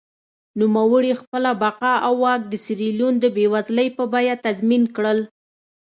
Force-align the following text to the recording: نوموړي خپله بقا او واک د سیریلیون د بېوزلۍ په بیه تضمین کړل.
نوموړي 0.59 1.11
خپله 1.21 1.51
بقا 1.63 1.93
او 2.07 2.13
واک 2.23 2.41
د 2.47 2.53
سیریلیون 2.65 3.13
د 3.19 3.25
بېوزلۍ 3.35 3.87
په 3.97 4.03
بیه 4.13 4.35
تضمین 4.45 4.83
کړل. 4.95 5.19